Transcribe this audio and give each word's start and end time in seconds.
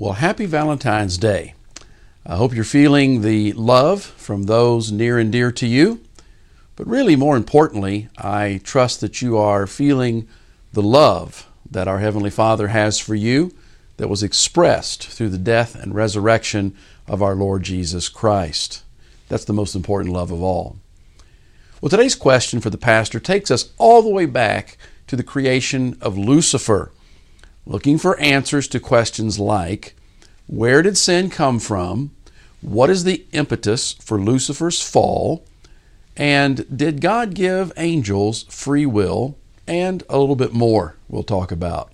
Well, 0.00 0.14
happy 0.14 0.46
Valentine's 0.46 1.18
Day. 1.18 1.52
I 2.24 2.36
hope 2.36 2.54
you're 2.54 2.64
feeling 2.64 3.20
the 3.20 3.52
love 3.52 4.02
from 4.02 4.44
those 4.44 4.90
near 4.90 5.18
and 5.18 5.30
dear 5.30 5.52
to 5.52 5.66
you. 5.66 6.00
But 6.74 6.86
really, 6.86 7.16
more 7.16 7.36
importantly, 7.36 8.08
I 8.16 8.62
trust 8.64 9.02
that 9.02 9.20
you 9.20 9.36
are 9.36 9.66
feeling 9.66 10.26
the 10.72 10.80
love 10.80 11.46
that 11.70 11.86
our 11.86 11.98
Heavenly 11.98 12.30
Father 12.30 12.68
has 12.68 12.98
for 12.98 13.14
you 13.14 13.54
that 13.98 14.08
was 14.08 14.22
expressed 14.22 15.06
through 15.06 15.28
the 15.28 15.36
death 15.36 15.74
and 15.74 15.94
resurrection 15.94 16.74
of 17.06 17.22
our 17.22 17.34
Lord 17.34 17.62
Jesus 17.62 18.08
Christ. 18.08 18.82
That's 19.28 19.44
the 19.44 19.52
most 19.52 19.74
important 19.74 20.14
love 20.14 20.30
of 20.30 20.40
all. 20.40 20.78
Well, 21.82 21.90
today's 21.90 22.14
question 22.14 22.62
for 22.62 22.70
the 22.70 22.78
pastor 22.78 23.20
takes 23.20 23.50
us 23.50 23.74
all 23.76 24.00
the 24.00 24.08
way 24.08 24.24
back 24.24 24.78
to 25.08 25.16
the 25.16 25.22
creation 25.22 25.98
of 26.00 26.16
Lucifer 26.16 26.90
looking 27.66 27.98
for 27.98 28.18
answers 28.18 28.68
to 28.68 28.80
questions 28.80 29.38
like 29.38 29.94
where 30.46 30.82
did 30.82 30.98
sin 30.98 31.30
come 31.30 31.60
from? 31.60 32.10
What 32.60 32.90
is 32.90 33.04
the 33.04 33.24
impetus 33.32 33.92
for 33.92 34.20
Lucifer's 34.20 34.82
fall? 34.82 35.44
And 36.16 36.76
did 36.76 37.00
God 37.00 37.34
give 37.34 37.72
angels 37.76 38.42
free 38.44 38.84
will? 38.84 39.38
And 39.66 40.02
a 40.08 40.18
little 40.18 40.36
bit 40.36 40.52
more 40.52 40.96
we'll 41.08 41.22
talk 41.22 41.52
about. 41.52 41.92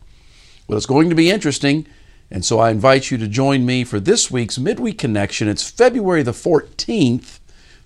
Well, 0.67 0.77
it's 0.77 0.87
going 0.87 1.11
to 1.11 1.15
be 1.15 1.31
interesting, 1.31 1.87
and 2.31 2.45
so 2.45 2.59
I 2.59 2.71
invite 2.71 3.11
you 3.11 3.19
to 3.19 3.29
join 3.29 3.65
me 3.65 3.85
for 3.85 4.01
this 4.01 4.31
week's 4.31 4.59
Midweek 4.59 4.99
Connection. 4.99 5.47
It's 5.47 5.71
February 5.71 6.23
the 6.23 6.33
14th, 6.33 7.39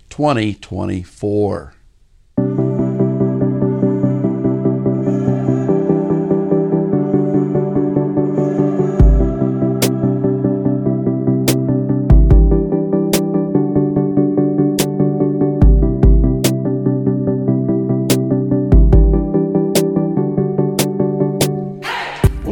2024. 0.09 1.75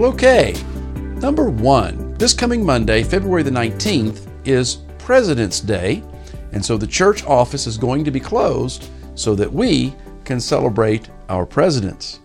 Okay, 0.09 0.55
number 1.21 1.51
one, 1.51 2.15
this 2.15 2.33
coming 2.33 2.65
Monday, 2.65 3.03
February 3.03 3.43
the 3.43 3.51
19th, 3.51 4.27
is 4.47 4.79
President's 4.97 5.61
Day, 5.61 6.03
and 6.53 6.65
so 6.65 6.79
the 6.79 6.87
church 6.87 7.23
office 7.27 7.67
is 7.67 7.77
going 7.77 8.07
to 8.07 8.11
be 8.11 8.19
closed 8.19 8.89
so 9.15 9.35
that 9.35 9.53
we 9.53 9.95
can 10.25 10.41
celebrate 10.41 11.11
our 11.29 11.45
presidents. 11.45 12.21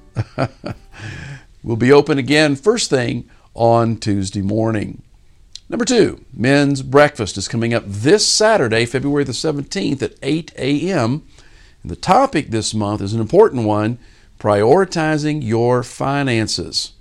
we'll 1.63 1.75
be 1.75 1.91
open 1.91 2.17
again 2.17 2.55
first 2.55 2.89
thing 2.89 3.29
on 3.53 3.97
Tuesday 3.97 4.41
morning. 4.41 5.03
Number 5.67 5.83
two, 5.83 6.23
men's 6.33 6.83
breakfast 6.83 7.37
is 7.37 7.49
coming 7.49 7.73
up 7.73 7.83
this 7.85 8.25
Saturday, 8.25 8.85
February 8.85 9.25
the 9.25 9.33
17th 9.33 10.01
at 10.01 10.15
8 10.23 10.53
a.m. 10.57 11.27
And 11.81 11.91
the 11.91 11.97
topic 11.97 12.49
this 12.49 12.73
month 12.73 13.01
is 13.01 13.13
an 13.13 13.19
important 13.19 13.65
one 13.65 13.99
prioritizing 14.39 15.43
your 15.43 15.83
finances 15.83 16.93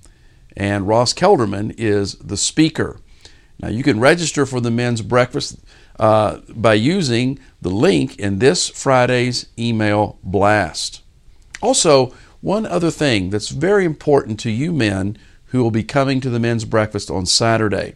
and 0.57 0.87
Ross 0.87 1.13
Kelderman 1.13 1.75
is 1.79 2.15
the 2.17 2.37
speaker. 2.37 2.99
Now, 3.59 3.69
you 3.69 3.83
can 3.83 4.01
register 4.01 4.45
for 4.45 4.61
the 4.61 4.71
men's 4.71 5.03
breakfast 5.03 5.59
uh, 5.99 6.39
by 6.49 6.75
using 6.75 7.39
the 7.61 7.71
link 7.71 8.19
in 8.19 8.39
this 8.39 8.69
Friday's 8.69 9.47
email 9.59 10.19
blast. 10.23 11.03
Also, 11.61 12.13
one 12.41 12.67
other 12.67 12.91
thing 12.91 13.31
that's 13.31 13.51
very 13.51 13.85
important 13.85 14.41
to 14.41 14.51
you 14.51 14.73
men 14.73 15.17
who 15.47 15.63
will 15.63 15.71
be 15.71 15.85
coming 15.85 16.21
to 16.21 16.31
the 16.31 16.41
men's 16.41 16.65
breakfast 16.65 17.11
on 17.11 17.25
Saturday. 17.25 17.95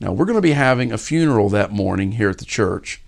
Now, 0.00 0.12
we're 0.12 0.24
going 0.24 0.36
to 0.36 0.42
be 0.42 0.52
having 0.52 0.92
a 0.92 0.98
funeral 0.98 1.48
that 1.50 1.70
morning 1.70 2.12
here 2.12 2.30
at 2.30 2.38
the 2.38 2.44
church. 2.44 3.02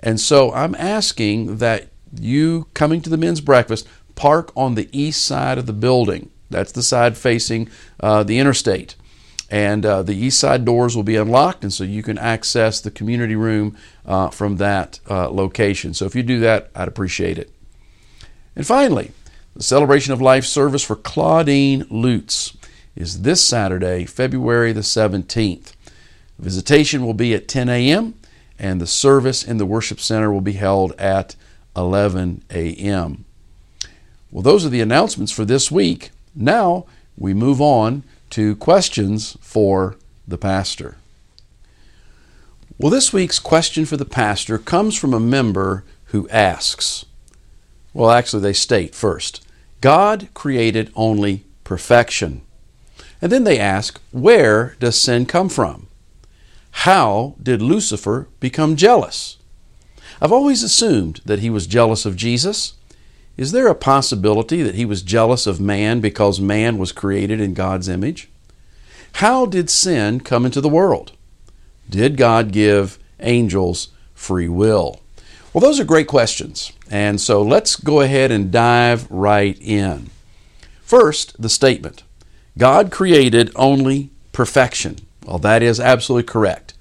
And 0.00 0.20
so 0.20 0.52
I'm 0.52 0.74
asking 0.74 1.56
that 1.58 1.88
you 2.20 2.68
coming 2.74 3.00
to 3.02 3.10
the 3.10 3.16
men's 3.16 3.40
breakfast 3.40 3.88
park 4.14 4.52
on 4.56 4.74
the 4.74 4.88
east 4.92 5.24
side 5.24 5.58
of 5.58 5.66
the 5.66 5.72
building. 5.72 6.30
That's 6.50 6.72
the 6.72 6.82
side 6.82 7.16
facing 7.16 7.68
uh, 8.00 8.22
the 8.22 8.38
interstate. 8.38 8.96
And 9.50 9.86
uh, 9.86 10.02
the 10.02 10.14
east 10.14 10.38
side 10.38 10.64
doors 10.64 10.94
will 10.94 11.02
be 11.02 11.16
unlocked, 11.16 11.62
and 11.62 11.72
so 11.72 11.82
you 11.82 12.02
can 12.02 12.18
access 12.18 12.80
the 12.80 12.90
community 12.90 13.34
room 13.34 13.76
uh, 14.04 14.28
from 14.28 14.56
that 14.56 15.00
uh, 15.08 15.30
location. 15.30 15.94
So 15.94 16.04
if 16.04 16.14
you 16.14 16.22
do 16.22 16.38
that, 16.40 16.70
I'd 16.74 16.88
appreciate 16.88 17.38
it. 17.38 17.50
And 18.54 18.66
finally, 18.66 19.12
the 19.54 19.62
Celebration 19.62 20.12
of 20.12 20.20
Life 20.20 20.44
service 20.44 20.84
for 20.84 20.96
Claudine 20.96 21.86
Lutz 21.90 22.56
is 22.94 23.22
this 23.22 23.42
Saturday, 23.42 24.04
February 24.04 24.72
the 24.72 24.80
17th. 24.80 25.72
Visitation 26.38 27.04
will 27.04 27.14
be 27.14 27.32
at 27.34 27.48
10 27.48 27.68
a.m., 27.68 28.14
and 28.58 28.80
the 28.80 28.86
service 28.86 29.44
in 29.44 29.56
the 29.58 29.66
worship 29.66 30.00
center 30.00 30.32
will 30.32 30.40
be 30.40 30.54
held 30.54 30.92
at 30.92 31.36
11 31.76 32.42
a.m. 32.50 33.24
Well, 34.30 34.42
those 34.42 34.66
are 34.66 34.68
the 34.68 34.80
announcements 34.80 35.32
for 35.32 35.44
this 35.44 35.70
week. 35.70 36.10
Now 36.40 36.86
we 37.16 37.34
move 37.34 37.60
on 37.60 38.04
to 38.30 38.54
questions 38.56 39.36
for 39.40 39.96
the 40.26 40.38
pastor. 40.38 40.96
Well, 42.78 42.90
this 42.90 43.12
week's 43.12 43.40
question 43.40 43.84
for 43.84 43.96
the 43.96 44.04
pastor 44.04 44.56
comes 44.56 44.96
from 44.96 45.12
a 45.12 45.18
member 45.18 45.82
who 46.06 46.28
asks, 46.28 47.04
well, 47.92 48.12
actually, 48.12 48.42
they 48.42 48.52
state 48.52 48.94
first, 48.94 49.44
God 49.80 50.28
created 50.32 50.92
only 50.94 51.44
perfection. 51.64 52.42
And 53.20 53.32
then 53.32 53.42
they 53.42 53.58
ask, 53.58 54.00
where 54.12 54.76
does 54.78 55.00
sin 55.00 55.26
come 55.26 55.48
from? 55.48 55.88
How 56.70 57.34
did 57.42 57.60
Lucifer 57.60 58.28
become 58.38 58.76
jealous? 58.76 59.38
I've 60.22 60.32
always 60.32 60.62
assumed 60.62 61.20
that 61.24 61.40
he 61.40 61.50
was 61.50 61.66
jealous 61.66 62.06
of 62.06 62.14
Jesus 62.14 62.74
is 63.38 63.52
there 63.52 63.68
a 63.68 63.74
possibility 63.74 64.62
that 64.64 64.74
he 64.74 64.84
was 64.84 65.00
jealous 65.00 65.46
of 65.46 65.60
man 65.60 66.00
because 66.00 66.40
man 66.40 66.76
was 66.76 66.90
created 66.90 67.40
in 67.40 67.54
God's 67.54 67.88
image? 67.88 68.28
How 69.14 69.46
did 69.46 69.70
sin 69.70 70.20
come 70.20 70.44
into 70.44 70.60
the 70.60 70.68
world? 70.68 71.12
Did 71.88 72.16
God 72.16 72.50
give 72.50 72.98
angels 73.20 73.88
free 74.12 74.48
will? 74.48 75.00
Well, 75.52 75.62
those 75.62 75.78
are 75.78 75.84
great 75.84 76.08
questions. 76.08 76.72
And 76.90 77.20
so 77.20 77.40
let's 77.40 77.76
go 77.76 78.00
ahead 78.00 78.32
and 78.32 78.50
dive 78.50 79.08
right 79.08 79.56
in. 79.60 80.10
First, 80.82 81.40
the 81.40 81.48
statement 81.48 82.02
God 82.58 82.90
created 82.90 83.52
only 83.54 84.10
perfection. 84.32 84.96
Well, 85.24 85.38
that 85.38 85.62
is 85.62 85.78
absolutely 85.78 86.26
correct. 86.26 86.74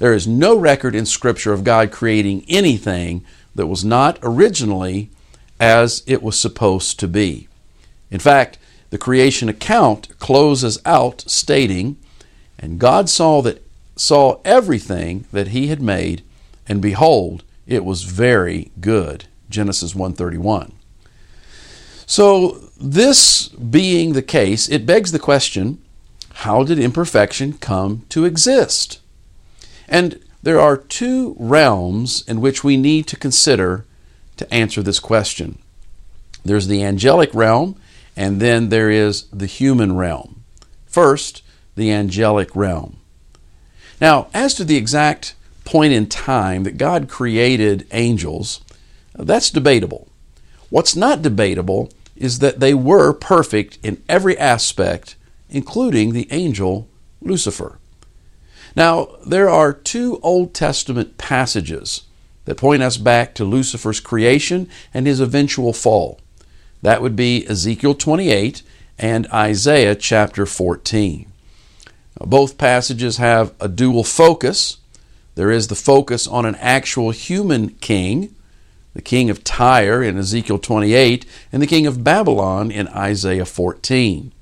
There 0.00 0.14
is 0.14 0.26
no 0.26 0.56
record 0.56 0.96
in 0.96 1.06
Scripture 1.06 1.52
of 1.52 1.62
God 1.62 1.92
creating 1.92 2.44
anything 2.48 3.24
that 3.54 3.68
was 3.68 3.84
not 3.84 4.18
originally 4.22 5.10
as 5.62 6.02
it 6.08 6.24
was 6.24 6.36
supposed 6.36 6.98
to 6.98 7.06
be. 7.06 7.46
In 8.10 8.18
fact, 8.18 8.58
the 8.90 8.98
creation 8.98 9.48
account 9.48 10.08
closes 10.18 10.80
out 10.84 11.22
stating, 11.28 11.96
And 12.58 12.80
God 12.80 13.08
saw 13.08 13.40
that 13.42 13.64
saw 13.94 14.40
everything 14.44 15.24
that 15.30 15.48
he 15.48 15.68
had 15.68 15.80
made, 15.80 16.24
and 16.66 16.82
behold, 16.82 17.44
it 17.64 17.84
was 17.84 18.02
very 18.02 18.72
good. 18.80 19.26
Genesis 19.48 19.94
131. 19.94 20.72
So, 22.06 22.58
this 22.80 23.46
being 23.48 24.14
the 24.14 24.22
case, 24.22 24.68
it 24.68 24.84
begs 24.84 25.12
the 25.12 25.20
question 25.20 25.80
how 26.46 26.64
did 26.64 26.80
imperfection 26.80 27.52
come 27.52 28.04
to 28.08 28.24
exist? 28.24 29.00
And 29.88 30.18
there 30.42 30.58
are 30.58 30.76
two 30.76 31.36
realms 31.38 32.24
in 32.26 32.40
which 32.40 32.64
we 32.64 32.76
need 32.76 33.06
to 33.06 33.16
consider 33.16 33.84
to 34.36 34.52
answer 34.52 34.82
this 34.82 35.00
question. 35.00 35.58
There's 36.44 36.66
the 36.66 36.82
angelic 36.82 37.32
realm, 37.34 37.76
and 38.16 38.40
then 38.40 38.68
there 38.68 38.90
is 38.90 39.24
the 39.32 39.46
human 39.46 39.96
realm. 39.96 40.42
First, 40.86 41.42
the 41.76 41.90
angelic 41.90 42.54
realm. 42.54 42.98
Now, 44.00 44.28
as 44.34 44.54
to 44.54 44.64
the 44.64 44.76
exact 44.76 45.34
point 45.64 45.92
in 45.92 46.06
time 46.06 46.64
that 46.64 46.76
God 46.76 47.08
created 47.08 47.86
angels, 47.92 48.60
that's 49.14 49.50
debatable. 49.50 50.08
What's 50.70 50.96
not 50.96 51.22
debatable 51.22 51.90
is 52.16 52.40
that 52.40 52.60
they 52.60 52.74
were 52.74 53.12
perfect 53.12 53.78
in 53.82 54.02
every 54.08 54.36
aspect, 54.38 55.16
including 55.48 56.12
the 56.12 56.28
angel 56.30 56.88
Lucifer. 57.20 57.78
Now, 58.74 59.16
there 59.26 59.48
are 59.48 59.72
two 59.72 60.18
Old 60.22 60.54
Testament 60.54 61.18
passages 61.18 62.02
that 62.44 62.56
point 62.56 62.82
us 62.82 62.96
back 62.96 63.34
to 63.34 63.44
Lucifer's 63.44 64.00
creation 64.00 64.68
and 64.92 65.06
his 65.06 65.20
eventual 65.20 65.72
fall. 65.72 66.20
That 66.82 67.00
would 67.00 67.14
be 67.14 67.46
Ezekiel 67.48 67.94
28 67.94 68.62
and 68.98 69.26
Isaiah 69.28 69.94
chapter 69.94 70.46
14. 70.46 71.26
Now, 72.20 72.26
both 72.26 72.58
passages 72.58 73.16
have 73.18 73.54
a 73.60 73.68
dual 73.68 74.04
focus. 74.04 74.78
There 75.34 75.50
is 75.50 75.68
the 75.68 75.74
focus 75.74 76.26
on 76.26 76.44
an 76.44 76.56
actual 76.56 77.10
human 77.10 77.70
king, 77.70 78.34
the 78.94 79.02
king 79.02 79.30
of 79.30 79.44
Tyre 79.44 80.02
in 80.02 80.18
Ezekiel 80.18 80.58
28, 80.58 81.24
and 81.52 81.62
the 81.62 81.66
king 81.66 81.86
of 81.86 82.04
Babylon 82.04 82.70
in 82.70 82.88
Isaiah 82.88 83.46
14. 83.46 84.32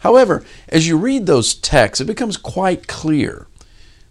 However, 0.00 0.44
as 0.68 0.86
you 0.86 0.96
read 0.96 1.26
those 1.26 1.54
texts, 1.54 2.00
it 2.00 2.06
becomes 2.06 2.36
quite 2.36 2.86
clear 2.86 3.46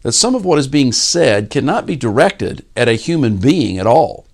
that 0.06 0.12
some 0.12 0.36
of 0.36 0.46
what 0.46 0.60
is 0.60 0.68
being 0.68 0.92
said 0.92 1.50
cannot 1.50 1.88
be 1.88 1.96
directed 1.96 2.64
at 2.76 2.88
a 2.88 2.94
human 2.94 3.38
being 3.38 3.80
at 3.80 3.88
all, 3.88 4.28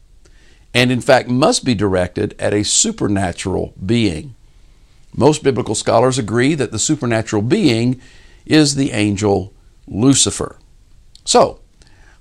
and 0.74 0.92
in 0.92 1.00
fact 1.00 1.30
must 1.30 1.64
be 1.64 1.74
directed 1.74 2.36
at 2.38 2.54
a 2.54 2.62
supernatural 2.62 3.74
being. 3.84 4.36
Most 5.16 5.44
biblical 5.44 5.74
scholars 5.74 6.18
agree 6.18 6.56
that 6.56 6.74
the 6.74 6.78
supernatural 6.78 7.42
being 7.42 8.02
is 8.46 8.76
the 8.76 8.92
angel 8.92 9.54
Lucifer. 9.88 10.58
So, 11.24 11.62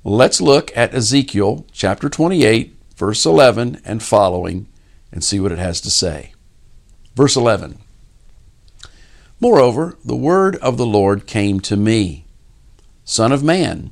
let's 0.05 0.41
look 0.41 0.70
at 0.76 0.94
Ezekiel 0.94 1.67
chapter 1.73 2.08
28, 2.08 2.76
verse 2.94 3.26
11 3.26 3.81
and 3.85 4.00
following, 4.00 4.69
and 5.11 5.25
see 5.25 5.41
what 5.41 5.50
it 5.50 5.58
has 5.58 5.81
to 5.81 5.91
say. 5.91 6.35
Verse 7.17 7.35
11 7.35 7.79
Moreover, 9.41 9.99
the 10.05 10.14
word 10.14 10.55
of 10.58 10.76
the 10.76 10.87
Lord 10.87 11.26
came 11.26 11.58
to 11.62 11.76
me 11.76 12.26
Son 13.11 13.33
of 13.33 13.43
man, 13.43 13.91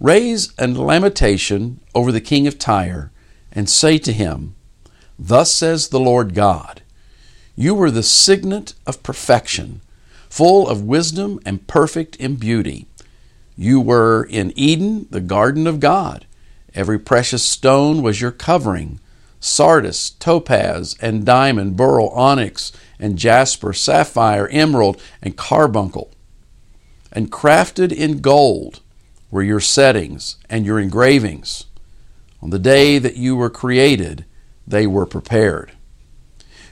raise 0.00 0.54
a 0.56 0.66
lamentation 0.66 1.78
over 1.94 2.10
the 2.10 2.22
king 2.22 2.46
of 2.46 2.58
Tyre, 2.58 3.12
and 3.52 3.68
say 3.68 3.98
to 3.98 4.14
him, 4.14 4.54
Thus 5.18 5.52
says 5.52 5.88
the 5.88 6.00
Lord 6.00 6.32
God, 6.34 6.80
You 7.54 7.74
were 7.74 7.90
the 7.90 8.02
signet 8.02 8.72
of 8.86 9.02
perfection, 9.02 9.82
full 10.30 10.66
of 10.66 10.82
wisdom 10.82 11.38
and 11.44 11.66
perfect 11.66 12.16
in 12.16 12.36
beauty. 12.36 12.86
You 13.58 13.78
were 13.78 14.24
in 14.24 14.54
Eden, 14.56 15.06
the 15.10 15.20
garden 15.20 15.66
of 15.66 15.78
God. 15.78 16.24
Every 16.74 16.98
precious 16.98 17.42
stone 17.42 18.00
was 18.00 18.22
your 18.22 18.32
covering 18.32 19.00
sardius, 19.38 20.08
topaz, 20.18 20.96
and 20.98 21.26
diamond, 21.26 21.76
beryl, 21.76 22.08
onyx, 22.14 22.72
and 22.98 23.18
jasper, 23.18 23.74
sapphire, 23.74 24.48
emerald, 24.48 24.98
and 25.20 25.36
carbuncle 25.36 26.10
and 27.12 27.30
crafted 27.30 27.92
in 27.92 28.20
gold 28.20 28.80
were 29.30 29.42
your 29.42 29.60
settings 29.60 30.36
and 30.48 30.66
your 30.66 30.78
engravings. 30.78 31.66
On 32.42 32.50
the 32.50 32.58
day 32.58 32.98
that 32.98 33.16
you 33.16 33.36
were 33.36 33.50
created, 33.50 34.24
they 34.66 34.86
were 34.86 35.06
prepared. 35.06 35.72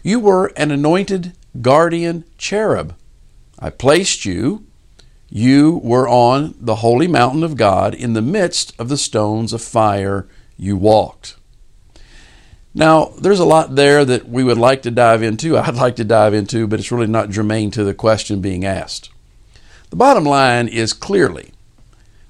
You 0.02 0.20
were 0.20 0.46
an 0.56 0.70
anointed 0.70 1.34
guardian 1.60 2.24
cherub. 2.38 2.94
I 3.58 3.70
placed 3.70 4.24
you. 4.24 4.66
You 5.28 5.80
were 5.82 6.08
on 6.08 6.54
the 6.58 6.76
holy 6.76 7.08
mountain 7.08 7.42
of 7.42 7.56
God. 7.56 7.94
In 7.94 8.14
the 8.14 8.22
midst 8.22 8.72
of 8.78 8.88
the 8.88 8.96
stones 8.96 9.52
of 9.52 9.60
fire, 9.60 10.26
you 10.56 10.76
walked. 10.76 11.36
Now, 12.74 13.12
there's 13.20 13.40
a 13.40 13.44
lot 13.44 13.74
there 13.74 14.04
that 14.04 14.28
we 14.28 14.44
would 14.44 14.58
like 14.58 14.82
to 14.82 14.90
dive 14.90 15.22
into. 15.22 15.58
I'd 15.58 15.74
like 15.74 15.96
to 15.96 16.04
dive 16.04 16.32
into, 16.32 16.66
but 16.66 16.78
it's 16.78 16.92
really 16.92 17.06
not 17.06 17.30
germane 17.30 17.70
to 17.72 17.84
the 17.84 17.94
question 17.94 18.40
being 18.40 18.64
asked. 18.64 19.10
The 19.90 19.96
bottom 19.96 20.24
line 20.24 20.68
is 20.68 20.92
clearly 20.92 21.52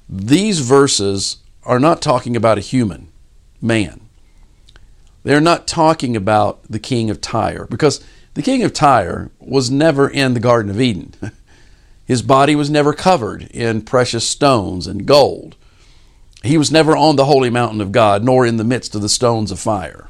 these 0.09 0.61
verses 0.61 1.39
are 1.65 1.81
not 1.81 2.01
talking 2.01 2.35
about 2.37 2.59
a 2.59 2.63
human, 2.63 3.09
man. 3.61 4.01
They're 5.23 5.41
not 5.41 5.67
talking 5.67 6.17
about 6.17 6.63
the 6.65 6.79
king 6.79 7.11
of 7.11 7.21
Tyre 7.21 7.67
because 7.69 8.03
the 8.35 8.43
king 8.43 8.63
of 8.63 8.73
Tyre 8.73 9.31
was 9.41 9.71
never 9.71 10.09
in 10.09 10.35
the 10.35 10.41
Garden 10.41 10.71
of 10.71 10.81
Eden. 10.81 11.15
His 12.07 12.23
body 12.23 12.57
was 12.57 12.71
never 12.71 12.95
covered 12.95 13.43
in 13.51 13.83
precious 13.83 14.27
stones 14.27 14.87
and 14.87 15.05
gold. 15.05 15.57
He 16.43 16.57
was 16.57 16.73
never 16.73 16.97
on 16.97 17.17
the 17.17 17.27
holy 17.27 17.51
mountain 17.51 17.81
of 17.81 17.93
God, 17.93 18.25
nor 18.25 18.47
in 18.47 18.57
the 18.57 18.65
midst 18.65 18.95
of 18.95 19.03
the 19.03 19.09
stones 19.09 19.51
of 19.51 19.59
fire. 19.59 20.09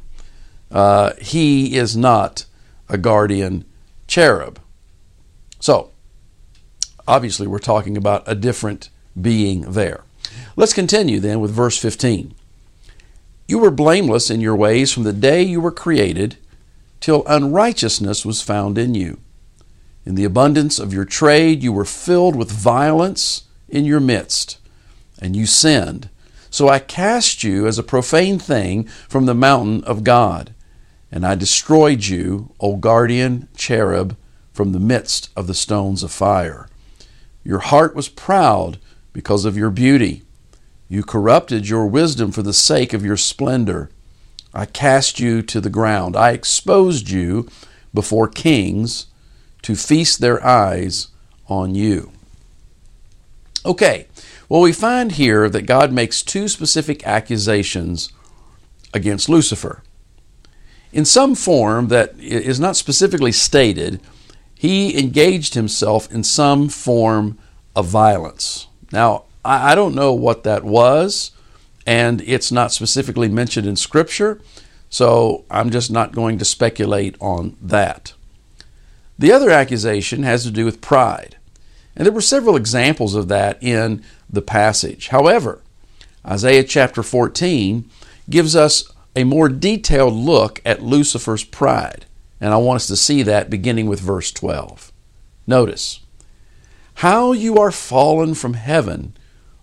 Uh, 0.71 1.15
he 1.21 1.77
is 1.77 1.97
not 1.97 2.45
a 2.89 2.99
guardian 2.99 3.65
cherub. 4.07 4.61
So, 5.59 5.91
Obviously, 7.09 7.47
we're 7.47 7.59
talking 7.59 7.97
about 7.97 8.23
a 8.27 8.35
different 8.35 8.91
being 9.19 9.63
there. 9.63 10.05
Let's 10.57 10.75
continue 10.75 11.21
then 11.21 11.41
with 11.41 11.51
verse 11.51 11.79
15. 11.79 12.35
You 13.47 13.59
were 13.59 13.71
blameless 13.71 14.29
in 14.29 14.43
your 14.43 14.55
ways 14.55 14.93
from 14.93 15.05
the 15.05 15.15
day 15.15 15.43
you 15.43 15.59
were 15.59 15.73
created 15.73 16.37
till 17.01 17.25
unrighteousness 17.27 18.27
was 18.27 18.43
found 18.43 18.77
in 18.77 18.95
you. 18.95 19.21
In 20.05 20.17
the 20.17 20.25
abundance 20.25 20.79
of 20.79 20.93
your 20.93 21.07
trade, 21.07 21.63
you 21.63 21.73
were 21.73 21.87
filled 21.87 22.37
with 22.37 22.53
violence 22.53 23.45
in 23.71 23.87
your 23.87 24.01
midst, 24.01 24.59
and 25.19 25.35
you 25.35 25.47
sinned. 25.47 26.11
So 26.51 26.69
I 26.69 26.79
cast 26.79 27.43
you 27.43 27.67
as 27.67 27.79
a 27.79 27.83
profane 27.83 28.39
thing 28.39 28.85
from 29.09 29.25
the 29.25 29.35
mountain 29.35 29.83
of 29.85 30.05
God, 30.05 30.53
and 31.11 31.25
I 31.25 31.37
destroyed 31.37 32.05
you, 32.05 32.53
O 32.61 32.77
guardian 32.77 33.49
cherub, 33.57 34.15
from 34.53 34.73
the 34.73 34.79
midst 34.79 35.31
of 35.35 35.47
the 35.47 35.55
stones 35.55 36.03
of 36.03 36.13
fire. 36.13 36.69
Your 37.49 37.61
heart 37.61 37.97
was 37.97 38.11
proud 38.11 38.79
because 39.15 39.47
of 39.47 39.57
your 39.57 39.71
beauty. 39.71 40.23
You 40.87 41.03
corrupted 41.03 41.67
your 41.67 41.87
wisdom 41.87 42.31
for 42.31 42.43
the 42.43 42.53
sake 42.53 42.93
of 42.93 43.07
your 43.07 43.17
splendor. 43.17 43.89
I 44.53 44.67
cast 44.67 45.19
you 45.19 45.41
to 45.41 45.59
the 45.59 45.71
ground. 45.71 46.15
I 46.15 46.33
exposed 46.33 47.09
you 47.09 47.49
before 47.95 48.29
kings 48.29 49.07
to 49.63 49.75
feast 49.75 50.21
their 50.21 50.45
eyes 50.45 51.09
on 51.49 51.75
you. 51.75 52.13
Okay, 53.65 54.09
well, 54.51 54.61
we 54.61 54.75
find 54.75 55.13
here 55.13 55.49
that 55.49 55.63
God 55.63 55.91
makes 55.91 56.23
two 56.23 56.49
specific 56.49 57.07
accusations 57.07 58.13
against 58.93 59.31
Lucifer. 59.31 59.83
In 60.93 61.07
some 61.07 61.35
form 61.35 61.89
that 61.89 62.13
is 62.21 62.61
not 62.61 62.77
specifically 62.77 63.33
stated, 63.33 64.03
he 64.59 64.99
engaged 64.99 65.55
himself 65.55 66.11
in 66.13 66.25
some 66.25 66.69
form 66.69 67.39
of 67.77 67.87
violence. 67.87 68.67
Now, 68.91 69.23
I, 69.45 69.77
don't 69.77 69.95
know 69.95 70.13
what 70.13 70.43
that 70.43 70.65
was, 70.65 71.31
and 71.87 72.21
it's 72.23 72.51
not 72.51 72.73
specifically 72.73 73.29
mentioned 73.29 73.69
in 73.69 73.77
Scripture, 73.77 74.41
so 74.91 75.45
I'm 75.49 75.71
just 75.71 75.93
not 75.93 76.11
going 76.11 76.39
to 76.39 76.45
speculate 76.45 77.15
on 77.21 77.57
that. 77.63 78.15
The 79.17 79.31
other 79.31 79.51
accusation 79.51 80.25
has 80.25 80.43
to 80.43 80.51
do 80.51 80.65
with 80.65 80.81
pride. 80.81 81.37
And 81.95 82.05
there 82.05 82.13
were 82.13 82.21
several 82.21 82.57
examples 82.57 83.15
of 83.15 83.29
that 83.29 83.63
in 83.63 84.03
the 84.29 84.43
passage. 84.43 85.09
However, 85.09 85.63
Isaiah 86.27 86.65
chapter 86.65 87.05
14 87.05 87.89
gives 88.29 88.57
us 88.57 88.91
a 89.15 89.23
more 89.23 89.49
detailed 89.49 90.15
look 90.15 90.61
at 90.65 90.83
Lucifer's 90.83 91.45
pride. 91.45 92.07
And 92.41 92.53
I 92.53 92.57
want 92.57 92.77
us 92.77 92.87
to 92.89 92.97
see 92.97 93.23
that 93.23 93.51
beginning 93.51 93.87
with 93.87 94.01
verse 94.01 94.31
12. 94.33 94.93
Notice, 95.47 96.01
How 96.95 97.33
you 97.33 97.59
are 97.59 97.73
fallen 97.73 98.35
from 98.35 98.55
heaven, 98.55 99.17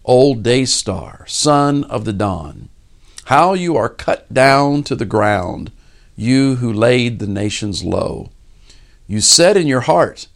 old 0.03 0.43
day 0.43 0.65
star, 0.65 1.25
son 1.27 1.83
of 1.85 2.05
the 2.05 2.13
dawn. 2.13 2.69
How 3.25 3.53
you 3.53 3.75
are 3.75 3.89
cut 3.89 4.31
down 4.33 4.83
to 4.83 4.95
the 4.95 5.05
ground, 5.05 5.71
you 6.15 6.55
who 6.55 6.71
laid 6.71 7.19
the 7.19 7.27
nations 7.27 7.83
low. 7.83 8.29
You 9.07 9.21
said 9.21 9.57
in 9.57 9.67
your 9.67 9.81
heart, 9.81 10.27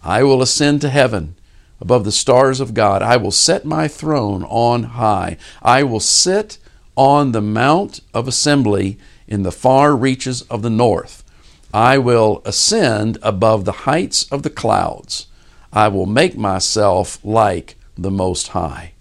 I 0.00 0.22
will 0.22 0.42
ascend 0.42 0.80
to 0.82 0.88
heaven 0.88 1.34
above 1.80 2.04
the 2.04 2.12
stars 2.12 2.60
of 2.60 2.74
God. 2.74 3.02
I 3.02 3.16
will 3.16 3.30
set 3.30 3.64
my 3.64 3.88
throne 3.88 4.44
on 4.44 4.84
high. 4.84 5.36
I 5.62 5.82
will 5.82 6.00
sit 6.00 6.58
on 6.96 7.32
the 7.32 7.40
mount 7.40 8.00
of 8.12 8.26
assembly 8.26 8.98
in 9.26 9.42
the 9.42 9.52
far 9.52 9.94
reaches 9.94 10.42
of 10.42 10.62
the 10.62 10.70
north. 10.70 11.22
I 11.72 11.98
will 11.98 12.42
ascend 12.44 13.18
above 13.22 13.64
the 13.64 13.84
heights 13.84 14.24
of 14.30 14.42
the 14.42 14.50
clouds. 14.50 15.26
I 15.72 15.88
will 15.88 16.06
make 16.06 16.36
myself 16.36 17.22
like 17.22 17.76
the 17.96 18.10
Most 18.10 18.48
High. 18.48 18.92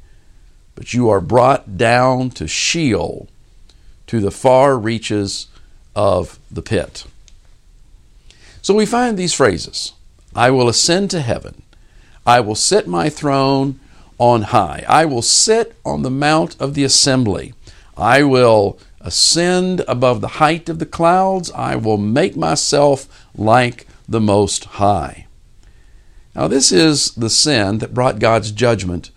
But 0.75 0.93
you 0.93 1.09
are 1.09 1.21
brought 1.21 1.77
down 1.77 2.29
to 2.31 2.47
Sheol, 2.47 3.27
to 4.07 4.19
the 4.19 4.31
far 4.31 4.77
reaches 4.77 5.47
of 5.95 6.39
the 6.51 6.61
pit. 6.61 7.05
So 8.61 8.73
we 8.73 8.85
find 8.85 9.17
these 9.17 9.33
phrases 9.33 9.93
I 10.35 10.51
will 10.51 10.67
ascend 10.67 11.09
to 11.11 11.21
heaven. 11.21 11.63
I 12.25 12.41
will 12.41 12.55
set 12.55 12.85
my 12.85 13.09
throne 13.09 13.79
on 14.17 14.41
high. 14.43 14.83
I 14.87 15.05
will 15.05 15.21
sit 15.21 15.75
on 15.85 16.01
the 16.01 16.11
mount 16.11 16.59
of 16.59 16.73
the 16.73 16.83
assembly. 16.83 17.53
I 17.95 18.23
will 18.23 18.77
ascend 19.07 19.81
above 19.87 20.19
the 20.19 20.35
height 20.43 20.67
of 20.67 20.79
the 20.79 20.85
clouds. 20.85 21.49
I 21.51 21.77
will 21.77 21.97
make 21.97 22.35
myself 22.35 23.07
like 23.33 23.87
the 24.07 24.19
Most 24.19 24.65
High. 24.65 25.27
Now, 26.35 26.49
this 26.49 26.73
is 26.73 27.11
the 27.11 27.29
sin 27.29 27.77
that 27.77 27.93
brought 27.93 28.19
God's 28.19 28.51
judgment 28.51 29.11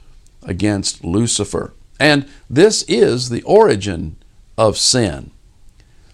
against 0.44 1.04
Lucifer. 1.04 1.74
And 1.98 2.28
this 2.48 2.84
is 2.84 3.28
the 3.28 3.42
origin 3.42 4.16
of 4.56 4.78
sin. 4.78 5.32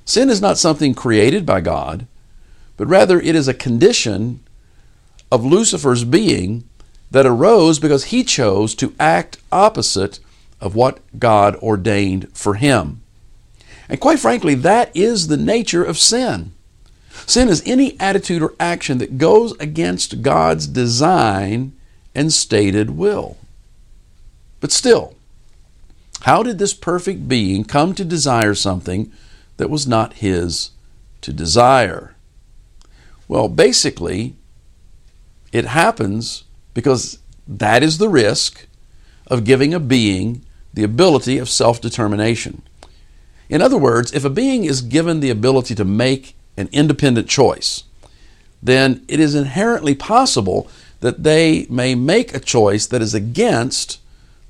Sin 0.06 0.30
is 0.30 0.40
not 0.40 0.59
something 0.59 0.95
created 0.95 1.45
by 1.45 1.61
God, 1.61 2.06
but 2.78 2.88
rather 2.88 3.21
it 3.21 3.37
is 3.37 3.47
a 3.47 3.54
condition 3.54 4.40
of 5.30 5.45
Lucifer's 5.45 6.04
being 6.04 6.64
that 7.11 7.26
arose 7.26 7.78
because 7.78 8.04
he 8.04 8.25
chose 8.25 8.75
to 8.76 8.95
act 8.99 9.38
opposite 9.52 10.18
of 10.62 10.75
what 10.75 11.00
God 11.18 11.56
ordained 11.56 12.28
for 12.33 12.54
him. 12.54 13.02
And 13.88 14.00
quite 14.00 14.19
frankly, 14.19 14.55
that 14.57 14.95
is 14.97 15.28
the 15.28 15.37
nature 15.37 15.85
of 15.85 15.99
sin. 15.99 16.52
Sin 17.26 17.49
is 17.49 17.62
any 17.64 17.99
attitude 17.99 18.43
or 18.43 18.55
action 18.61 18.99
that 18.99 19.19
goes 19.19 19.52
against 19.59 20.23
God's 20.23 20.66
design 20.66 21.73
and 22.14 22.33
stated 22.33 22.90
will. 22.90 23.37
But 24.61 24.73
still, 24.73 25.14
how 26.23 26.43
did 26.43 26.59
this 26.59 26.75
perfect 26.75 27.28
being 27.28 27.64
come 27.64 27.95
to 27.95 28.05
desire 28.05 28.55
something 28.55 29.12
that 29.57 29.71
was 29.71 29.87
not 29.87 30.14
his 30.14 30.71
to 31.23 31.33
desire? 31.33 32.14
Well, 33.28 33.49
basically, 33.49 34.35
it 35.52 35.66
happens 35.66 36.45
because 36.75 37.19
that 37.47 37.83
is 37.83 37.99
the 37.99 38.09
risk 38.09 38.66
of 39.26 39.45
giving 39.45 39.75
a 39.75 39.81
being 39.81 40.45
the 40.75 40.85
ability 40.85 41.38
of 41.38 41.49
self 41.49 41.81
determination. 41.81 42.62
In 43.49 43.62
other 43.62 43.79
words, 43.79 44.12
if 44.12 44.25
a 44.25 44.31
being 44.31 44.65
is 44.65 44.83
given 44.83 45.21
the 45.21 45.31
ability 45.31 45.75
to 45.76 45.85
make 45.85 46.35
an 46.57 46.69
independent 46.73 47.29
choice, 47.29 47.85
then 48.62 49.05
it 49.09 49.21
is 49.21 49.35
inherently 49.35 49.95
possible 49.95 50.69
that 51.00 51.23
they 51.23 51.67
may 51.69 51.95
make 51.95 52.35
a 52.35 52.41
choice 52.41 52.87
that 52.87 53.03
is 53.03 53.15
against 53.15 54.00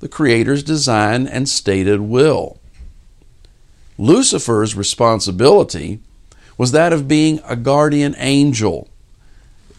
the 0.00 0.08
Creator's 0.08 0.62
design 0.62 1.26
and 1.26 1.48
stated 1.48 2.00
will. 2.00 2.58
Lucifer's 3.98 4.74
responsibility 4.74 6.00
was 6.58 6.72
that 6.72 6.92
of 6.92 7.08
being 7.08 7.40
a 7.44 7.56
guardian 7.56 8.14
angel, 8.18 8.88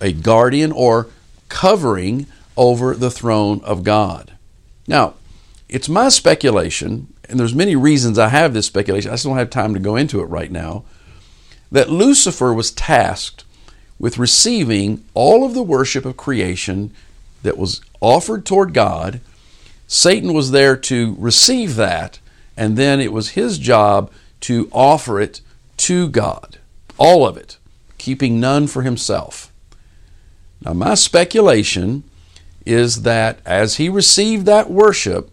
a 0.02 0.12
guardian 0.12 0.72
or 0.72 1.08
covering 1.50 2.28
over 2.56 2.94
the 2.94 3.12
throne 3.12 3.62
of 3.64 3.84
God. 3.84 4.34
Now, 4.88 5.14
it's 5.70 5.90
my 5.90 6.10
speculation, 6.10 7.14
and 7.30 7.40
there's 7.40 7.56
many 7.56 7.76
reasons 7.76 8.18
I 8.18 8.30
have 8.30 8.54
this 8.54 8.66
speculation, 8.66 9.12
I 9.12 9.14
just 9.14 9.26
don't 9.26 9.38
have 9.38 9.50
time 9.50 9.74
to 9.74 9.80
go 9.80 9.96
into 9.96 10.22
it 10.22 10.26
right 10.26 10.52
now, 10.52 10.84
that 11.72 11.90
Lucifer 11.90 12.54
was 12.54 12.72
tasked 12.72 13.44
with 14.00 14.18
receiving 14.18 15.04
all 15.14 15.46
of 15.46 15.54
the 15.54 15.64
worship 15.64 16.06
of 16.06 16.18
creation 16.18 16.92
that 17.44 17.58
was 17.58 17.82
offered 18.00 18.46
toward 18.46 18.74
God. 18.74 19.20
Satan 19.88 20.34
was 20.34 20.52
there 20.52 20.76
to 20.78 21.16
receive 21.18 21.76
that, 21.76 22.20
and 22.56 22.78
then 22.78 23.00
it 23.00 23.12
was 23.12 23.30
his 23.30 23.58
job 23.58 24.12
to 24.42 24.70
offer 24.72 25.20
it 25.20 25.42
to 25.78 26.10
God. 26.10 26.60
All 26.98 27.28
of 27.28 27.38
it, 27.38 27.58
keeping 27.98 28.40
none 28.40 28.68
for 28.68 28.84
himself. 28.84 29.52
Now, 30.62 30.74
my 30.74 30.96
speculation 30.96 32.04
is 32.66 33.04
that 33.04 33.40
as 33.46 33.78
he 33.78 33.88
received 33.90 34.46
that 34.46 34.70
worship 34.70 35.32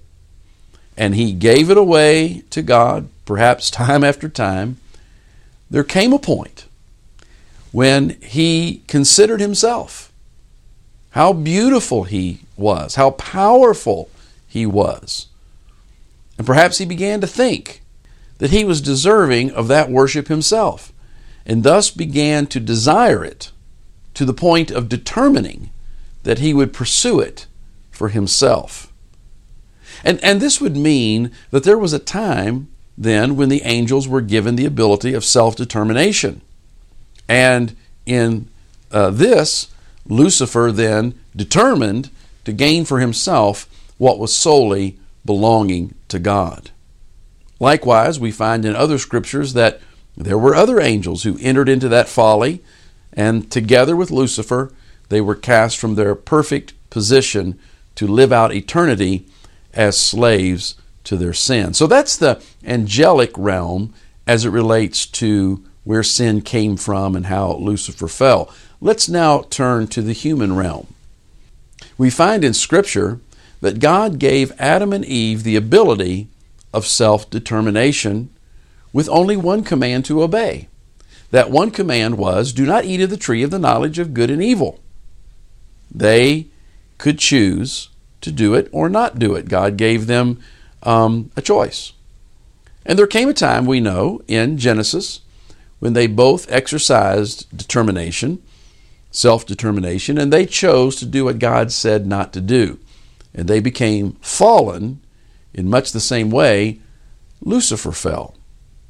and 0.96 1.14
he 1.14 1.32
gave 1.32 1.70
it 1.70 1.76
away 1.76 2.42
to 2.50 2.62
God, 2.62 3.08
perhaps 3.24 3.70
time 3.70 4.04
after 4.04 4.28
time, 4.28 4.78
there 5.70 5.84
came 5.84 6.12
a 6.12 6.18
point 6.18 6.66
when 7.72 8.10
he 8.20 8.82
considered 8.86 9.40
himself 9.40 10.12
how 11.10 11.32
beautiful 11.32 12.04
he 12.04 12.40
was, 12.56 12.96
how 12.96 13.10
powerful 13.10 14.08
he 14.46 14.66
was. 14.66 15.26
And 16.38 16.46
perhaps 16.46 16.78
he 16.78 16.84
began 16.84 17.20
to 17.20 17.26
think 17.26 17.82
that 18.38 18.50
he 18.50 18.64
was 18.64 18.80
deserving 18.80 19.50
of 19.52 19.68
that 19.68 19.90
worship 19.90 20.28
himself, 20.28 20.92
and 21.46 21.62
thus 21.62 21.90
began 21.90 22.46
to 22.48 22.60
desire 22.60 23.24
it 23.24 23.50
to 24.14 24.24
the 24.24 24.34
point 24.34 24.70
of 24.70 24.88
determining 24.88 25.70
that 26.24 26.38
he 26.38 26.54
would 26.54 26.72
pursue 26.72 27.20
it 27.20 27.46
for 27.90 28.08
himself. 28.08 28.92
And, 30.04 30.22
and 30.22 30.40
this 30.40 30.60
would 30.60 30.76
mean 30.76 31.32
that 31.50 31.64
there 31.64 31.78
was 31.78 31.92
a 31.92 31.98
time 31.98 32.68
then 32.96 33.36
when 33.36 33.48
the 33.48 33.62
angels 33.62 34.06
were 34.06 34.20
given 34.20 34.54
the 34.54 34.66
ability 34.66 35.14
of 35.14 35.24
self 35.24 35.56
determination. 35.56 36.42
And 37.28 37.74
in 38.06 38.48
uh, 38.92 39.10
this, 39.10 39.68
Lucifer 40.06 40.70
then 40.70 41.18
determined 41.34 42.10
to 42.44 42.52
gain 42.52 42.84
for 42.84 43.00
himself 43.00 43.68
what 43.98 44.18
was 44.18 44.36
solely 44.36 44.98
belonging 45.24 45.94
to 46.08 46.18
God. 46.18 46.70
Likewise, 47.58 48.20
we 48.20 48.30
find 48.30 48.64
in 48.64 48.76
other 48.76 48.98
scriptures 48.98 49.54
that 49.54 49.80
there 50.16 50.38
were 50.38 50.54
other 50.54 50.80
angels 50.80 51.22
who 51.22 51.38
entered 51.40 51.68
into 51.68 51.88
that 51.88 52.08
folly, 52.08 52.62
and 53.12 53.50
together 53.50 53.96
with 53.96 54.10
Lucifer, 54.10 54.72
they 55.08 55.20
were 55.20 55.34
cast 55.34 55.78
from 55.78 55.94
their 55.94 56.14
perfect 56.14 56.74
position 56.90 57.58
to 57.94 58.06
live 58.06 58.32
out 58.32 58.54
eternity 58.54 59.26
as 59.74 59.98
slaves 59.98 60.76
to 61.04 61.16
their 61.16 61.32
sin. 61.32 61.74
So 61.74 61.86
that's 61.86 62.16
the 62.16 62.42
angelic 62.64 63.32
realm 63.36 63.92
as 64.26 64.44
it 64.44 64.50
relates 64.50 65.06
to 65.06 65.62
where 65.84 66.02
sin 66.02 66.40
came 66.40 66.76
from 66.76 67.14
and 67.14 67.26
how 67.26 67.54
Lucifer 67.54 68.08
fell. 68.08 68.52
Let's 68.80 69.08
now 69.08 69.42
turn 69.50 69.86
to 69.88 70.02
the 70.02 70.12
human 70.12 70.56
realm. 70.56 70.86
We 71.96 72.10
find 72.10 72.42
in 72.42 72.54
Scripture 72.54 73.20
that 73.60 73.78
God 73.78 74.18
gave 74.18 74.52
Adam 74.58 74.92
and 74.92 75.04
Eve 75.04 75.42
the 75.42 75.56
ability 75.56 76.28
of 76.72 76.86
self 76.86 77.30
determination 77.30 78.30
with 78.92 79.08
only 79.08 79.36
one 79.36 79.62
command 79.62 80.04
to 80.06 80.22
obey. 80.22 80.68
That 81.30 81.50
one 81.50 81.70
command 81.70 82.16
was 82.16 82.52
do 82.52 82.64
not 82.64 82.84
eat 82.84 83.00
of 83.00 83.10
the 83.10 83.16
tree 83.16 83.42
of 83.42 83.50
the 83.50 83.58
knowledge 83.58 83.98
of 83.98 84.14
good 84.14 84.30
and 84.30 84.42
evil. 84.42 84.80
They 85.90 86.46
could 86.98 87.18
choose 87.18 87.88
to 88.24 88.32
do 88.32 88.54
it 88.54 88.68
or 88.72 88.88
not 88.88 89.18
do 89.18 89.34
it. 89.34 89.48
God 89.48 89.76
gave 89.76 90.06
them 90.06 90.40
um, 90.82 91.30
a 91.36 91.42
choice. 91.42 91.92
And 92.84 92.98
there 92.98 93.06
came 93.06 93.28
a 93.28 93.34
time, 93.34 93.64
we 93.64 93.80
know, 93.80 94.20
in 94.28 94.58
Genesis 94.58 95.20
when 95.78 95.92
they 95.92 96.06
both 96.06 96.50
exercised 96.50 97.46
determination, 97.56 98.42
self 99.10 99.46
determination, 99.46 100.18
and 100.18 100.32
they 100.32 100.46
chose 100.46 100.96
to 100.96 101.06
do 101.06 101.24
what 101.24 101.38
God 101.38 101.72
said 101.72 102.06
not 102.06 102.32
to 102.32 102.40
do. 102.40 102.78
And 103.34 103.48
they 103.48 103.60
became 103.60 104.12
fallen 104.20 105.00
in 105.52 105.68
much 105.68 105.92
the 105.92 106.00
same 106.00 106.30
way 106.30 106.80
Lucifer 107.40 107.92
fell. 107.92 108.34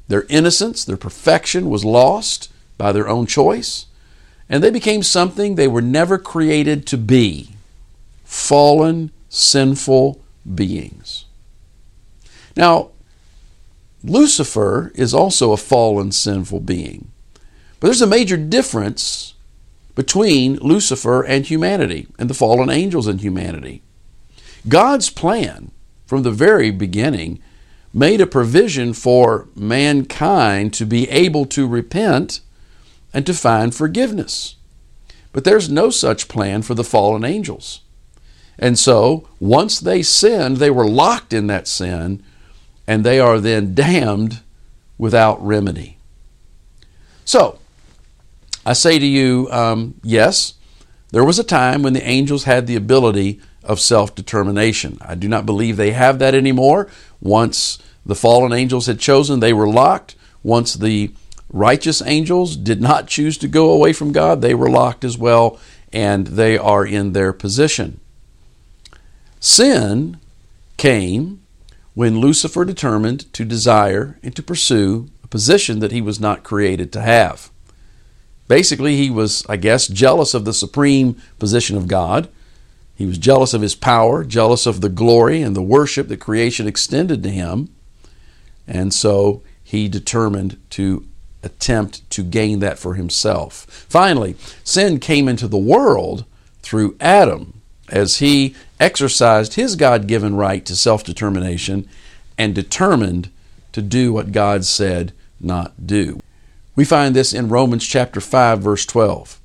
Their 0.07 0.25
innocence, 0.29 0.85
their 0.85 0.97
perfection 0.97 1.69
was 1.69 1.83
lost 1.83 2.51
by 2.77 2.91
their 2.91 3.07
own 3.07 3.25
choice, 3.25 3.87
and 4.49 4.63
they 4.63 4.69
became 4.71 5.03
something 5.03 5.55
they 5.55 5.67
were 5.67 5.81
never 5.81 6.17
created 6.17 6.85
to 6.87 6.97
be 6.97 7.49
fallen, 8.23 9.11
sinful 9.35 10.21
beings. 10.53 11.25
Now, 12.55 12.91
Lucifer 14.01 14.91
is 14.95 15.13
also 15.13 15.51
a 15.51 15.57
fallen, 15.57 16.11
sinful 16.11 16.61
being. 16.61 17.11
But 17.79 17.87
there's 17.87 18.01
a 18.01 18.07
major 18.07 18.37
difference 18.37 19.33
between 19.93 20.55
Lucifer 20.57 21.21
and 21.23 21.45
humanity 21.45 22.07
and 22.17 22.29
the 22.29 22.33
fallen 22.33 22.69
angels 22.69 23.07
and 23.07 23.19
humanity. 23.19 23.81
God's 24.67 25.09
plan 25.09 25.71
from 26.05 26.23
the 26.23 26.31
very 26.31 26.71
beginning 26.71 27.39
made 27.93 28.21
a 28.21 28.27
provision 28.27 28.93
for 28.93 29.47
mankind 29.55 30.73
to 30.73 30.85
be 30.85 31.09
able 31.09 31.45
to 31.47 31.67
repent 31.67 32.41
and 33.13 33.25
to 33.25 33.33
find 33.33 33.73
forgiveness. 33.73 34.55
But 35.33 35.43
there's 35.43 35.69
no 35.69 35.89
such 35.89 36.27
plan 36.27 36.61
for 36.61 36.73
the 36.73 36.83
fallen 36.83 37.25
angels. 37.25 37.81
And 38.57 38.79
so, 38.79 39.27
once 39.39 39.79
they 39.79 40.01
sinned, 40.01 40.57
they 40.57 40.69
were 40.71 40.87
locked 40.87 41.33
in 41.33 41.47
that 41.47 41.67
sin 41.67 42.23
and 42.87 43.03
they 43.03 43.19
are 43.19 43.39
then 43.39 43.73
damned 43.73 44.41
without 44.97 45.43
remedy. 45.45 45.97
So, 47.25 47.59
I 48.65 48.73
say 48.73 48.99
to 48.99 49.05
you, 49.05 49.47
um, 49.51 49.95
yes, 50.03 50.53
there 51.11 51.23
was 51.23 51.39
a 51.39 51.43
time 51.43 51.83
when 51.83 51.93
the 51.93 52.07
angels 52.07 52.45
had 52.45 52.67
the 52.67 52.75
ability 52.75 53.39
of 53.63 53.79
self 53.79 54.15
determination. 54.15 54.97
I 55.01 55.15
do 55.15 55.27
not 55.27 55.45
believe 55.45 55.77
they 55.77 55.91
have 55.91 56.19
that 56.19 56.35
anymore. 56.35 56.89
Once 57.19 57.79
the 58.05 58.15
fallen 58.15 58.53
angels 58.53 58.85
had 58.85 58.99
chosen, 58.99 59.39
they 59.39 59.53
were 59.53 59.67
locked. 59.67 60.15
Once 60.43 60.75
the 60.75 61.11
righteous 61.49 62.01
angels 62.05 62.55
did 62.55 62.81
not 62.81 63.07
choose 63.07 63.37
to 63.39 63.47
go 63.47 63.71
away 63.71 63.93
from 63.93 64.11
God, 64.11 64.41
they 64.41 64.53
were 64.53 64.69
locked 64.69 65.03
as 65.03 65.17
well, 65.17 65.59
and 65.91 66.27
they 66.27 66.57
are 66.57 66.85
in 66.85 67.13
their 67.13 67.33
position. 67.33 67.99
Sin 69.45 70.17
came 70.75 71.39
when 71.93 72.19
Lucifer 72.19 72.65
determined 72.65 73.31
to 73.31 73.45
desire 73.45 74.17
and 74.23 74.35
to 74.35 74.41
pursue 74.41 75.07
a 75.23 75.27
position 75.27 75.77
that 75.81 75.91
he 75.91 76.01
was 76.01 76.19
not 76.19 76.43
created 76.43 76.91
to 76.91 77.01
have. 77.01 77.51
Basically, 78.47 78.95
he 78.95 79.11
was, 79.11 79.45
I 79.47 79.57
guess, 79.57 79.87
jealous 79.87 80.33
of 80.33 80.45
the 80.45 80.53
supreme 80.53 81.21
position 81.37 81.77
of 81.77 81.87
God. 81.87 82.27
He 82.95 83.05
was 83.05 83.19
jealous 83.19 83.53
of 83.53 83.61
his 83.61 83.75
power, 83.75 84.23
jealous 84.23 84.65
of 84.65 84.81
the 84.81 84.89
glory 84.89 85.43
and 85.43 85.55
the 85.55 85.61
worship 85.61 86.07
that 86.07 86.19
creation 86.19 86.65
extended 86.67 87.21
to 87.21 87.29
him. 87.29 87.69
And 88.67 88.91
so 88.91 89.43
he 89.63 89.87
determined 89.87 90.57
to 90.71 91.05
attempt 91.43 92.09
to 92.09 92.23
gain 92.23 92.61
that 92.61 92.79
for 92.79 92.95
himself. 92.95 93.67
Finally, 93.87 94.37
sin 94.63 94.99
came 94.99 95.27
into 95.27 95.47
the 95.47 95.55
world 95.55 96.25
through 96.63 96.97
Adam 96.99 97.54
as 97.89 98.17
he 98.17 98.55
exercised 98.79 99.53
his 99.53 99.75
God 99.75 100.07
given 100.07 100.35
right 100.35 100.65
to 100.65 100.75
self 100.75 101.03
determination 101.03 101.87
and 102.37 102.53
determined 102.53 103.29
to 103.71 103.81
do 103.81 104.11
what 104.13 104.31
God 104.31 104.65
said 104.65 105.13
not 105.39 105.85
do. 105.85 106.19
We 106.75 106.85
find 106.85 107.15
this 107.15 107.33
in 107.33 107.49
Romans 107.49 107.85
chapter 107.85 108.19
5 108.19 108.59
verse 108.59 108.85
12. 108.85 109.39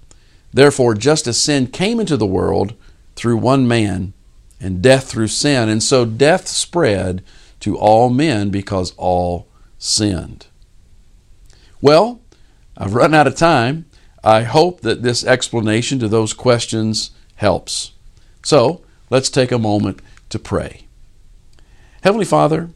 Therefore 0.52 0.94
just 0.94 1.26
as 1.26 1.40
sin 1.40 1.66
came 1.66 2.00
into 2.00 2.16
the 2.16 2.26
world 2.26 2.74
through 3.14 3.36
one 3.36 3.68
man 3.68 4.12
and 4.60 4.82
death 4.82 5.08
through 5.08 5.28
sin. 5.28 5.68
And 5.68 5.82
so 5.82 6.04
death 6.04 6.48
spread 6.48 7.22
to 7.60 7.76
all 7.76 8.10
men 8.10 8.50
because 8.50 8.92
all 8.96 9.46
sinned. 9.78 10.46
Well, 11.80 12.20
I've 12.76 12.94
run 12.94 13.14
out 13.14 13.26
of 13.26 13.36
time. 13.36 13.86
I 14.22 14.42
hope 14.42 14.82
that 14.82 15.02
this 15.02 15.24
explanation 15.24 15.98
to 16.00 16.08
those 16.08 16.34
questions 16.34 17.10
helps. 17.36 17.92
So 18.42 18.82
let's 19.10 19.30
take 19.30 19.52
a 19.52 19.58
moment 19.58 20.00
to 20.30 20.38
pray. 20.38 20.86
Heavenly 22.02 22.24
Father, 22.24 22.70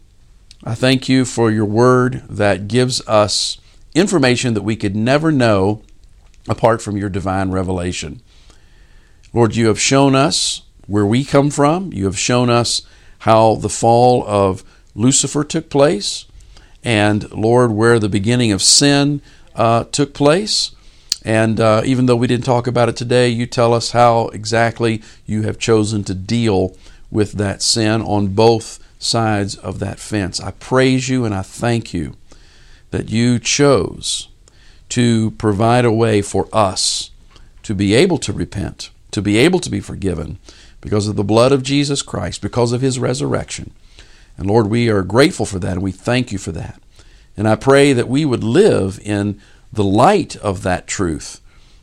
I 0.62 0.74
thank 0.74 1.08
you 1.08 1.24
for 1.24 1.50
your 1.50 1.64
word 1.64 2.22
that 2.28 2.68
gives 2.68 3.06
us 3.06 3.58
information 3.94 4.54
that 4.54 4.62
we 4.62 4.76
could 4.76 4.96
never 4.96 5.30
know 5.30 5.82
apart 6.48 6.82
from 6.82 6.96
your 6.96 7.08
divine 7.08 7.50
revelation. 7.50 8.20
Lord, 9.32 9.56
you 9.56 9.68
have 9.68 9.80
shown 9.80 10.14
us 10.14 10.62
where 10.86 11.06
we 11.06 11.24
come 11.24 11.50
from. 11.50 11.92
You 11.92 12.04
have 12.04 12.18
shown 12.18 12.50
us 12.50 12.82
how 13.20 13.56
the 13.56 13.68
fall 13.68 14.24
of 14.26 14.62
Lucifer 14.94 15.42
took 15.44 15.70
place, 15.70 16.26
and 16.82 17.30
Lord, 17.32 17.72
where 17.72 17.98
the 17.98 18.08
beginning 18.08 18.52
of 18.52 18.62
sin 18.62 19.22
uh, 19.54 19.84
took 19.84 20.14
place. 20.14 20.74
And 21.24 21.58
uh, 21.58 21.82
even 21.84 22.06
though 22.06 22.16
we 22.16 22.26
didn't 22.26 22.44
talk 22.44 22.66
about 22.66 22.88
it 22.88 22.96
today, 22.96 23.28
you 23.28 23.46
tell 23.46 23.72
us 23.72 23.92
how 23.92 24.28
exactly 24.28 25.02
you 25.24 25.42
have 25.42 25.58
chosen 25.58 26.04
to 26.04 26.14
deal 26.14 26.76
with 27.10 27.32
that 27.32 27.62
sin 27.62 28.02
on 28.02 28.28
both 28.28 28.78
sides 28.98 29.56
of 29.56 29.78
that 29.78 29.98
fence. 29.98 30.40
I 30.40 30.50
praise 30.52 31.08
you 31.08 31.24
and 31.24 31.34
I 31.34 31.42
thank 31.42 31.94
you 31.94 32.16
that 32.90 33.08
you 33.08 33.38
chose 33.38 34.28
to 34.90 35.32
provide 35.32 35.84
a 35.84 35.92
way 35.92 36.22
for 36.22 36.48
us 36.52 37.10
to 37.62 37.74
be 37.74 37.94
able 37.94 38.18
to 38.18 38.32
repent, 38.32 38.90
to 39.10 39.22
be 39.22 39.38
able 39.38 39.60
to 39.60 39.70
be 39.70 39.80
forgiven 39.80 40.38
because 40.80 41.08
of 41.08 41.16
the 41.16 41.24
blood 41.24 41.52
of 41.52 41.62
Jesus 41.62 42.02
Christ, 42.02 42.42
because 42.42 42.72
of 42.72 42.82
his 42.82 42.98
resurrection. 42.98 43.72
And 44.36 44.46
Lord, 44.46 44.66
we 44.66 44.90
are 44.90 45.02
grateful 45.02 45.46
for 45.46 45.58
that 45.60 45.72
and 45.72 45.82
we 45.82 45.92
thank 45.92 46.30
you 46.30 46.38
for 46.38 46.52
that. 46.52 46.80
And 47.36 47.48
I 47.48 47.56
pray 47.56 47.92
that 47.92 48.08
we 48.08 48.24
would 48.24 48.44
live 48.44 49.00
in 49.02 49.40
the 49.74 49.84
light 49.84 50.36
of 50.36 50.62
that 50.62 50.86
truth 50.86 51.40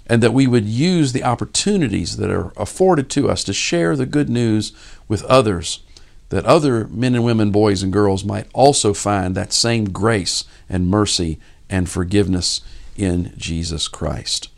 and 0.07 0.21
that 0.21 0.33
we 0.33 0.47
would 0.47 0.65
use 0.65 1.13
the 1.13 1.23
opportunities 1.23 2.17
that 2.17 2.29
are 2.29 2.51
afforded 2.57 3.09
to 3.09 3.29
us 3.29 3.43
to 3.45 3.53
share 3.53 3.95
the 3.95 4.05
good 4.05 4.29
news 4.29 4.73
with 5.07 5.23
others, 5.23 5.81
that 6.29 6.45
other 6.45 6.87
men 6.87 7.15
and 7.15 7.23
women, 7.23 7.51
boys 7.51 7.83
and 7.83 7.93
girls 7.93 8.25
might 8.25 8.47
also 8.53 8.93
find 8.93 9.35
that 9.35 9.53
same 9.53 9.85
grace 9.85 10.43
and 10.69 10.89
mercy 10.89 11.39
and 11.69 11.89
forgiveness 11.89 12.61
in 12.97 13.33
Jesus 13.37 13.87
Christ. 13.87 14.49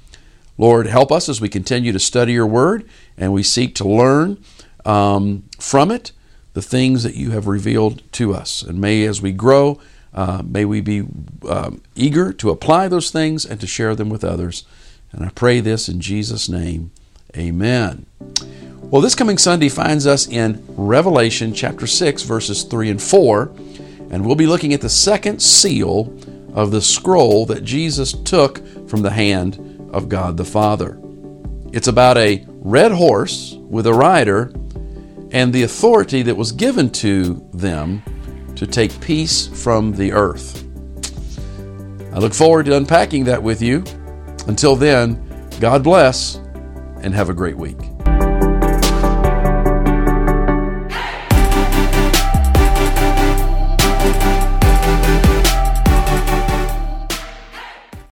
Lord, 0.57 0.87
help 0.87 1.11
us 1.11 1.29
as 1.29 1.41
we 1.41 1.49
continue 1.49 1.91
to 1.91 1.99
study 1.99 2.33
your 2.33 2.47
word 2.47 2.87
and 3.17 3.33
we 3.33 3.43
seek 3.43 3.75
to 3.75 3.87
learn 3.87 4.43
um, 4.85 5.43
from 5.59 5.91
it 5.91 6.11
the 6.53 6.61
things 6.61 7.03
that 7.03 7.15
you 7.15 7.31
have 7.31 7.47
revealed 7.47 8.01
to 8.13 8.33
us. 8.33 8.61
And 8.61 8.79
may, 8.79 9.03
as 9.05 9.21
we 9.21 9.31
grow, 9.31 9.79
uh, 10.13 10.43
may 10.45 10.65
we 10.65 10.81
be 10.81 11.05
um, 11.47 11.81
eager 11.95 12.31
to 12.33 12.49
apply 12.49 12.87
those 12.87 13.11
things 13.11 13.45
and 13.45 13.59
to 13.59 13.67
share 13.67 13.95
them 13.95 14.09
with 14.09 14.23
others. 14.23 14.65
And 15.11 15.25
I 15.25 15.29
pray 15.29 15.59
this 15.59 15.89
in 15.89 16.01
Jesus' 16.01 16.49
name. 16.49 16.91
Amen. 17.35 18.05
Well, 18.81 19.01
this 19.01 19.15
coming 19.15 19.37
Sunday 19.37 19.69
finds 19.69 20.05
us 20.05 20.27
in 20.27 20.63
Revelation 20.69 21.53
chapter 21.53 21.87
6, 21.87 22.23
verses 22.23 22.63
3 22.63 22.91
and 22.91 23.01
4, 23.01 23.51
and 24.11 24.25
we'll 24.25 24.35
be 24.35 24.45
looking 24.45 24.73
at 24.73 24.81
the 24.81 24.89
second 24.89 25.41
seal 25.41 26.15
of 26.53 26.69
the 26.69 26.81
scroll 26.81 27.47
that 27.47 27.63
Jesus 27.63 28.13
took 28.13 28.59
from 28.87 29.01
the 29.01 29.09
hand 29.09 29.89
of 29.91 30.09
God 30.09 30.37
the 30.37 30.45
Father. 30.45 30.99
It's 31.71 31.87
about 31.87 32.17
a 32.17 32.45
red 32.47 32.91
horse 32.91 33.55
with 33.57 33.87
a 33.87 33.93
rider 33.93 34.53
and 35.31 35.51
the 35.51 35.63
authority 35.63 36.21
that 36.21 36.37
was 36.37 36.51
given 36.51 36.91
to 36.91 37.43
them 37.51 38.03
to 38.63 38.71
take 38.71 38.99
peace 39.01 39.47
from 39.47 39.91
the 39.91 40.13
earth. 40.13 40.63
I 42.13 42.19
look 42.19 42.33
forward 42.33 42.65
to 42.67 42.77
unpacking 42.77 43.25
that 43.25 43.43
with 43.43 43.61
you. 43.61 43.83
Until 44.47 44.75
then, 44.75 45.19
God 45.59 45.83
bless 45.83 46.35
and 47.01 47.13
have 47.13 47.29
a 47.29 47.33
great 47.33 47.57
week. 47.57 47.77